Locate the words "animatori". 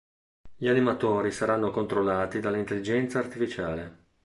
0.67-1.29